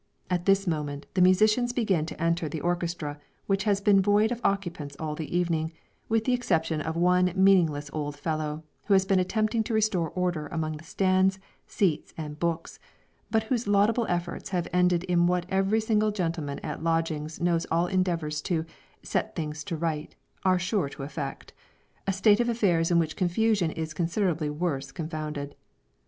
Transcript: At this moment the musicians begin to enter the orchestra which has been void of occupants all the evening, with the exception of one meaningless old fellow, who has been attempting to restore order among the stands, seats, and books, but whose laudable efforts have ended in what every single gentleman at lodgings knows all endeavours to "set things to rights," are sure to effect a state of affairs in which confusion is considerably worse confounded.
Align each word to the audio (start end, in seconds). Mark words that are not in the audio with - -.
At 0.31 0.45
this 0.47 0.65
moment 0.65 1.05
the 1.13 1.21
musicians 1.21 1.73
begin 1.73 2.07
to 2.07 2.19
enter 2.19 2.49
the 2.49 2.59
orchestra 2.61 3.19
which 3.45 3.65
has 3.65 3.81
been 3.81 4.01
void 4.01 4.31
of 4.31 4.41
occupants 4.43 4.95
all 4.99 5.13
the 5.13 5.37
evening, 5.37 5.73
with 6.09 6.25
the 6.25 6.33
exception 6.33 6.81
of 6.81 6.95
one 6.95 7.31
meaningless 7.35 7.87
old 7.93 8.15
fellow, 8.17 8.63
who 8.85 8.93
has 8.95 9.05
been 9.05 9.19
attempting 9.19 9.63
to 9.65 9.75
restore 9.75 10.09
order 10.09 10.47
among 10.47 10.77
the 10.77 10.83
stands, 10.83 11.37
seats, 11.67 12.15
and 12.17 12.39
books, 12.39 12.79
but 13.29 13.43
whose 13.43 13.67
laudable 13.67 14.07
efforts 14.09 14.49
have 14.49 14.67
ended 14.73 15.03
in 15.03 15.27
what 15.27 15.45
every 15.49 15.79
single 15.79 16.09
gentleman 16.09 16.57
at 16.63 16.81
lodgings 16.81 17.39
knows 17.39 17.67
all 17.69 17.85
endeavours 17.85 18.41
to 18.41 18.65
"set 19.03 19.35
things 19.35 19.63
to 19.65 19.77
rights," 19.77 20.15
are 20.43 20.57
sure 20.57 20.89
to 20.89 21.03
effect 21.03 21.53
a 22.07 22.11
state 22.11 22.39
of 22.39 22.49
affairs 22.49 22.89
in 22.89 22.97
which 22.97 23.15
confusion 23.15 23.69
is 23.69 23.93
considerably 23.93 24.49
worse 24.49 24.91
confounded. 24.91 25.53